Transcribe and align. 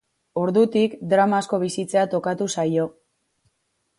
Ordutik, 0.43 0.95
drama 1.11 1.41
asko 1.43 1.59
bizitzea 1.65 2.05
tokatu 2.15 2.47
zaio. 2.57 2.87